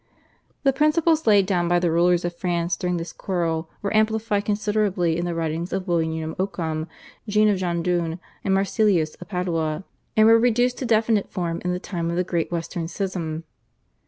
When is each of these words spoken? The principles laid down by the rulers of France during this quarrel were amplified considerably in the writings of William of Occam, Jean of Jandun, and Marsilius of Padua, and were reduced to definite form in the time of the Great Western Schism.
The 0.63 0.73
principles 0.73 1.27
laid 1.27 1.45
down 1.45 1.67
by 1.67 1.77
the 1.77 1.91
rulers 1.91 2.25
of 2.25 2.35
France 2.35 2.75
during 2.75 2.97
this 2.97 3.13
quarrel 3.13 3.69
were 3.83 3.95
amplified 3.95 4.45
considerably 4.45 5.15
in 5.15 5.25
the 5.25 5.35
writings 5.35 5.71
of 5.71 5.87
William 5.87 6.31
of 6.31 6.39
Occam, 6.39 6.87
Jean 7.27 7.49
of 7.49 7.59
Jandun, 7.59 8.17
and 8.43 8.53
Marsilius 8.55 9.13
of 9.21 9.27
Padua, 9.27 9.83
and 10.17 10.25
were 10.25 10.39
reduced 10.39 10.79
to 10.79 10.87
definite 10.87 11.29
form 11.29 11.61
in 11.63 11.71
the 11.71 11.79
time 11.79 12.09
of 12.09 12.15
the 12.15 12.23
Great 12.23 12.51
Western 12.51 12.87
Schism. 12.87 13.43